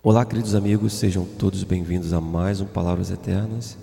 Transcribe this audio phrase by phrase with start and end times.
[0.00, 3.76] Olá, queridos amigos, sejam todos bem-vindos a mais um Palavras Eternas.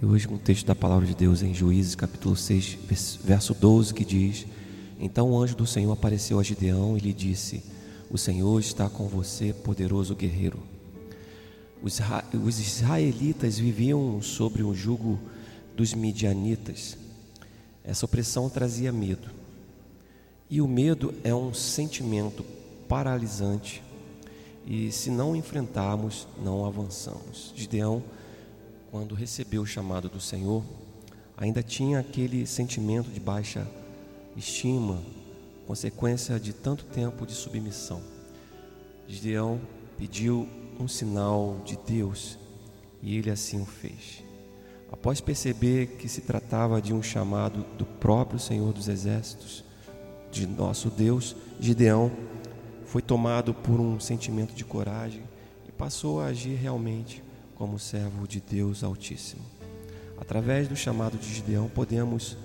[0.00, 2.76] E hoje, com um texto da palavra de Deus em Juízes, capítulo 6,
[3.24, 4.46] verso 12, que diz:
[5.00, 7.64] Então o anjo do Senhor apareceu a Gideão e lhe disse:
[8.10, 10.58] O Senhor está com você, poderoso guerreiro.
[11.82, 11.98] Os,
[12.44, 15.18] os israelitas viviam sobre o jugo
[15.74, 16.98] dos midianitas.
[17.82, 19.30] Essa opressão trazia medo.
[20.50, 22.44] E o medo é um sentimento
[22.86, 23.87] paralisante
[24.70, 27.54] e se não enfrentarmos, não avançamos.
[27.56, 28.04] Gideão,
[28.90, 30.62] quando recebeu o chamado do Senhor,
[31.38, 33.66] ainda tinha aquele sentimento de baixa
[34.36, 35.02] estima,
[35.66, 38.02] consequência de tanto tempo de submissão.
[39.06, 39.58] Gideão
[39.96, 40.46] pediu
[40.78, 42.38] um sinal de Deus
[43.02, 44.22] e ele assim o fez.
[44.92, 49.64] Após perceber que se tratava de um chamado do próprio Senhor dos Exércitos,
[50.30, 52.12] de nosso Deus, Gideão
[52.88, 55.22] foi tomado por um sentimento de coragem
[55.68, 57.22] e passou a agir realmente
[57.54, 59.42] como servo de Deus Altíssimo.
[60.18, 62.36] Através do chamado de Gideão, podemos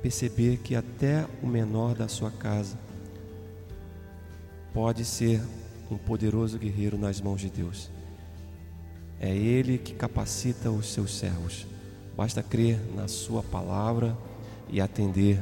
[0.00, 2.78] perceber que até o menor da sua casa
[4.72, 5.42] pode ser
[5.90, 7.90] um poderoso guerreiro nas mãos de Deus.
[9.20, 11.66] É Ele que capacita os seus servos.
[12.16, 14.16] Basta crer na Sua palavra
[14.70, 15.38] e atender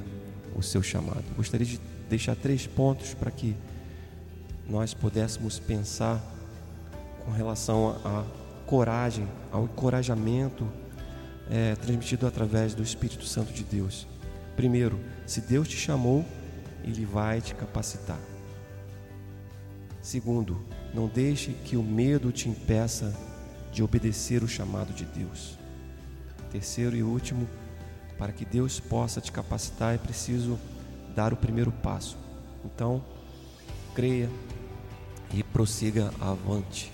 [0.57, 1.25] o seu chamado.
[1.37, 3.55] Gostaria de deixar três pontos para que
[4.69, 6.21] nós pudéssemos pensar
[7.25, 8.25] com relação à
[8.67, 10.67] coragem, ao encorajamento
[11.51, 14.07] é, transmitido através do Espírito Santo de Deus.
[14.57, 16.25] Primeiro, se Deus te chamou,
[16.83, 18.19] Ele vai te capacitar.
[20.01, 20.61] Segundo,
[20.95, 23.15] não deixe que o medo te impeça
[23.73, 25.59] de obedecer o chamado de Deus.
[26.51, 27.47] Terceiro e último,
[28.17, 30.59] para que Deus possa te capacitar é preciso
[31.15, 32.17] dar o primeiro passo.
[32.65, 33.05] Então,
[33.95, 34.31] creia,
[35.33, 36.91] e prossiga avante.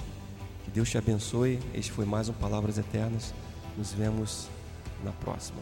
[0.64, 1.58] Que Deus te abençoe.
[1.74, 3.34] Este foi mais um Palavras Eternas.
[3.76, 4.48] Nos vemos
[5.04, 5.60] na próxima.